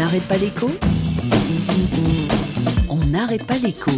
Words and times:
n'arrête 0.00 0.22
pas 0.22 0.38
l'écho 0.38 0.70
On 2.88 2.96
n'arrête 3.04 3.46
pas 3.46 3.58
l'écho. 3.58 3.90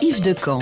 Yves 0.00 0.22
Decamp. 0.22 0.60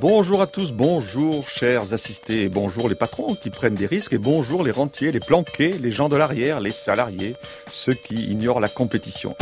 Bonjour 0.00 0.42
à 0.42 0.48
tous, 0.48 0.72
bonjour 0.72 1.48
chers 1.48 1.92
assistés, 1.92 2.48
bonjour 2.48 2.88
les 2.88 2.96
patrons 2.96 3.36
qui 3.36 3.50
prennent 3.50 3.76
des 3.76 3.86
risques 3.86 4.12
et 4.14 4.18
bonjour 4.18 4.64
les 4.64 4.72
rentiers, 4.72 5.12
les 5.12 5.20
planqués, 5.20 5.78
les 5.78 5.92
gens 5.92 6.08
de 6.08 6.16
l'arrière, 6.16 6.58
les 6.58 6.72
salariés, 6.72 7.36
ceux 7.70 7.94
qui 7.94 8.24
ignorent 8.24 8.58
la 8.58 8.68
compétition. 8.68 9.36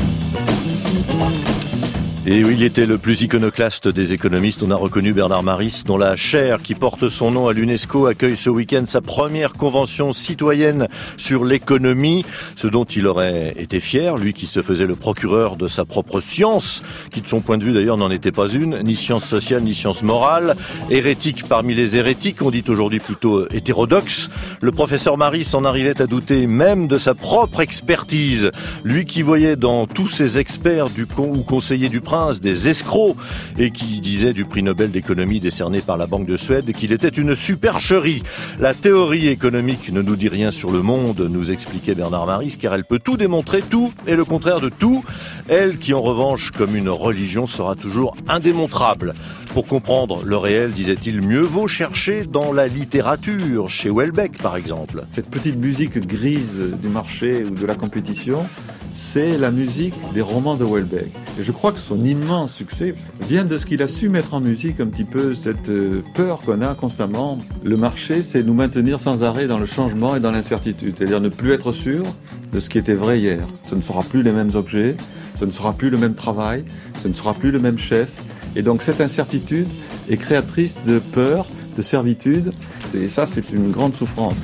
Et 2.26 2.42
oui, 2.42 2.54
il 2.56 2.62
était 2.62 2.86
le 2.86 2.96
plus 2.96 3.20
iconoclaste 3.20 3.86
des 3.86 4.14
économistes. 4.14 4.62
On 4.62 4.70
a 4.70 4.76
reconnu 4.76 5.12
Bernard 5.12 5.42
Maris, 5.42 5.82
dont 5.84 5.98
la 5.98 6.16
chaire 6.16 6.62
qui 6.62 6.74
porte 6.74 7.10
son 7.10 7.30
nom 7.30 7.48
à 7.48 7.52
l'UNESCO 7.52 8.06
accueille 8.06 8.34
ce 8.34 8.48
week-end 8.48 8.84
sa 8.86 9.02
première 9.02 9.52
convention 9.52 10.14
citoyenne 10.14 10.88
sur 11.18 11.44
l'économie, 11.44 12.24
ce 12.56 12.66
dont 12.66 12.84
il 12.84 13.06
aurait 13.06 13.54
été 13.58 13.78
fier, 13.78 14.16
lui 14.16 14.32
qui 14.32 14.46
se 14.46 14.62
faisait 14.62 14.86
le 14.86 14.96
procureur 14.96 15.56
de 15.56 15.66
sa 15.66 15.84
propre 15.84 16.20
science, 16.20 16.82
qui 17.10 17.20
de 17.20 17.28
son 17.28 17.42
point 17.42 17.58
de 17.58 17.64
vue 17.64 17.74
d'ailleurs 17.74 17.98
n'en 17.98 18.10
était 18.10 18.32
pas 18.32 18.48
une, 18.48 18.82
ni 18.82 18.96
science 18.96 19.26
sociale, 19.26 19.62
ni 19.62 19.74
science 19.74 20.02
morale, 20.02 20.56
hérétique 20.88 21.46
parmi 21.46 21.74
les 21.74 21.98
hérétiques, 21.98 22.40
on 22.40 22.50
dit 22.50 22.64
aujourd'hui 22.66 23.00
plutôt 23.00 23.46
hétérodoxe. 23.52 24.30
Le 24.62 24.72
professeur 24.72 25.18
Maris 25.18 25.50
en 25.52 25.66
arrivait 25.66 26.00
à 26.00 26.06
douter 26.06 26.46
même 26.46 26.88
de 26.88 26.96
sa 26.96 27.12
propre 27.12 27.60
expertise, 27.60 28.50
lui 28.82 29.04
qui 29.04 29.20
voyait 29.20 29.56
dans 29.56 29.86
tous 29.86 30.08
ces 30.08 30.38
experts 30.38 30.88
du 30.88 31.04
con 31.04 31.30
ou 31.30 31.42
conseillers 31.42 31.90
du 31.90 32.00
prince 32.00 32.13
des 32.40 32.68
escrocs, 32.68 33.16
et 33.58 33.70
qui 33.70 34.00
disait 34.00 34.32
du 34.32 34.44
prix 34.44 34.62
Nobel 34.62 34.92
d'économie 34.92 35.40
décerné 35.40 35.80
par 35.80 35.96
la 35.96 36.06
Banque 36.06 36.26
de 36.26 36.36
Suède 36.36 36.72
qu'il 36.72 36.92
était 36.92 37.08
une 37.08 37.34
supercherie. 37.34 38.22
La 38.60 38.72
théorie 38.72 39.26
économique 39.26 39.90
ne 39.92 40.00
nous 40.00 40.14
dit 40.14 40.28
rien 40.28 40.52
sur 40.52 40.70
le 40.70 40.80
monde, 40.80 41.26
nous 41.28 41.50
expliquait 41.50 41.96
Bernard 41.96 42.26
Maris, 42.26 42.56
car 42.56 42.72
elle 42.74 42.84
peut 42.84 43.00
tout 43.00 43.16
démontrer, 43.16 43.62
tout 43.62 43.92
et 44.06 44.14
le 44.14 44.24
contraire 44.24 44.60
de 44.60 44.68
tout. 44.68 45.04
Elle 45.48 45.78
qui 45.78 45.92
en 45.92 46.02
revanche, 46.02 46.52
comme 46.52 46.76
une 46.76 46.88
religion, 46.88 47.48
sera 47.48 47.74
toujours 47.74 48.16
indémontrable. 48.28 49.14
Pour 49.52 49.66
comprendre 49.66 50.22
le 50.24 50.36
réel, 50.36 50.72
disait-il, 50.72 51.20
mieux 51.20 51.40
vaut 51.40 51.68
chercher 51.68 52.24
dans 52.26 52.52
la 52.52 52.68
littérature, 52.68 53.70
chez 53.70 53.90
Welbeck 53.90 54.38
par 54.38 54.56
exemple. 54.56 55.04
Cette 55.10 55.30
petite 55.30 55.56
musique 55.56 55.98
grise 56.06 56.60
du 56.80 56.88
marché 56.88 57.44
ou 57.44 57.50
de 57.50 57.66
la 57.66 57.74
compétition, 57.74 58.46
c'est 58.92 59.36
la 59.36 59.50
musique 59.50 59.94
des 60.12 60.22
romans 60.22 60.54
de 60.56 60.64
Welbeck. 60.64 61.12
Et 61.38 61.42
je 61.42 61.50
crois 61.50 61.72
que 61.72 61.80
son 61.80 62.04
immense 62.04 62.52
succès 62.52 62.94
vient 63.20 63.44
de 63.44 63.58
ce 63.58 63.66
qu'il 63.66 63.82
a 63.82 63.88
su 63.88 64.08
mettre 64.08 64.34
en 64.34 64.40
musique 64.40 64.78
un 64.78 64.86
petit 64.86 65.04
peu 65.04 65.34
cette 65.34 65.68
euh, 65.68 66.02
peur 66.14 66.42
qu'on 66.42 66.62
a 66.62 66.74
constamment. 66.76 67.38
Le 67.64 67.76
marché, 67.76 68.22
c'est 68.22 68.44
nous 68.44 68.54
maintenir 68.54 69.00
sans 69.00 69.24
arrêt 69.24 69.48
dans 69.48 69.58
le 69.58 69.66
changement 69.66 70.14
et 70.14 70.20
dans 70.20 70.30
l'incertitude, 70.30 70.94
c'est-à-dire 70.96 71.20
ne 71.20 71.28
plus 71.28 71.52
être 71.52 71.72
sûr 71.72 72.04
de 72.52 72.60
ce 72.60 72.68
qui 72.68 72.78
était 72.78 72.94
vrai 72.94 73.18
hier. 73.18 73.46
Ce 73.64 73.74
ne 73.74 73.82
sera 73.82 74.04
plus 74.04 74.22
les 74.22 74.30
mêmes 74.30 74.52
objets, 74.54 74.96
ce 75.38 75.44
ne 75.44 75.50
sera 75.50 75.72
plus 75.72 75.90
le 75.90 75.98
même 75.98 76.14
travail, 76.14 76.64
ce 77.02 77.08
ne 77.08 77.12
sera 77.12 77.34
plus 77.34 77.50
le 77.50 77.58
même 77.58 77.78
chef. 77.78 78.10
Et 78.54 78.62
donc 78.62 78.82
cette 78.82 79.00
incertitude 79.00 79.66
est 80.08 80.16
créatrice 80.16 80.76
de 80.86 81.00
peur, 81.00 81.46
de 81.76 81.82
servitude, 81.82 82.52
et 82.94 83.08
ça 83.08 83.26
c'est 83.26 83.52
une 83.52 83.72
grande 83.72 83.94
souffrance. 83.94 84.36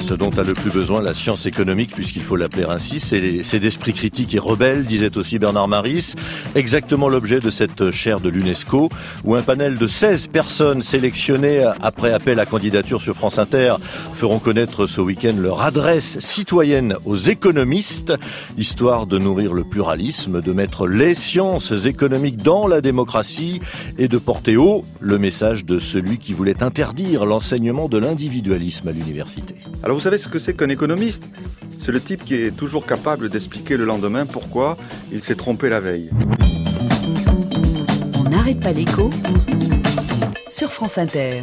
Ce 0.00 0.14
dont 0.14 0.30
a 0.30 0.42
le 0.42 0.52
plus 0.52 0.70
besoin 0.70 1.00
la 1.00 1.14
science 1.14 1.46
économique, 1.46 1.92
puisqu'il 1.94 2.22
faut 2.22 2.36
l'appeler 2.36 2.64
ainsi, 2.68 3.00
c'est 3.00 3.58
d'esprit 3.58 3.92
critique 3.92 4.34
et 4.34 4.38
rebelle, 4.38 4.84
disait 4.84 5.16
aussi 5.16 5.38
Bernard 5.38 5.68
Maris. 5.68 6.14
Exactement 6.54 7.08
l'objet 7.08 7.40
de 7.40 7.50
cette 7.50 7.90
chaire 7.90 8.20
de 8.20 8.28
l'UNESCO, 8.28 8.88
où 9.24 9.34
un 9.34 9.42
panel 9.42 9.78
de 9.78 9.86
16 9.86 10.26
personnes 10.26 10.82
sélectionnées 10.82 11.64
après 11.80 12.12
appel 12.12 12.38
à 12.38 12.46
candidature 12.46 13.00
sur 13.00 13.14
France 13.14 13.38
Inter 13.38 13.76
feront 14.12 14.38
connaître 14.38 14.86
ce 14.86 15.00
week-end 15.00 15.34
leur 15.38 15.62
adresse 15.62 16.18
citoyenne 16.18 16.96
aux 17.04 17.16
économistes, 17.16 18.12
histoire 18.58 19.06
de 19.06 19.18
nourrir 19.18 19.54
le 19.54 19.64
pluralisme, 19.64 20.42
de 20.42 20.52
mettre 20.52 20.86
les 20.86 21.14
sciences 21.14 21.72
économiques 21.86 22.42
dans 22.42 22.66
la 22.66 22.80
démocratie 22.80 23.60
et 23.98 24.08
de 24.08 24.18
porter 24.18 24.56
haut 24.56 24.84
le 25.00 25.18
message 25.18 25.64
de 25.64 25.78
celui 25.78 26.18
qui 26.18 26.32
voulait 26.32 26.62
interdire 26.62 27.24
l'enseignement 27.24 27.88
de 27.88 27.98
l'individualisme 27.98 28.88
à 28.88 28.92
l'université. 28.92 29.54
Alors 29.82 29.96
vous 29.96 30.02
savez 30.02 30.18
ce 30.18 30.28
que 30.28 30.38
c'est 30.38 30.54
qu'un 30.54 30.68
économiste? 30.68 31.28
C'est 31.78 31.92
le 31.92 32.00
type 32.00 32.24
qui 32.24 32.34
est 32.34 32.56
toujours 32.56 32.86
capable 32.86 33.28
d'expliquer 33.28 33.76
le 33.76 33.84
lendemain 33.84 34.26
pourquoi 34.26 34.78
il 35.12 35.22
s'est 35.22 35.34
trompé 35.34 35.68
la 35.68 35.80
veille. 35.80 36.10
On 38.14 38.30
n'arrête 38.30 38.60
pas 38.60 38.72
l'écho 38.72 39.10
sur 40.48 40.72
France 40.72 40.98
Inter. 40.98 41.42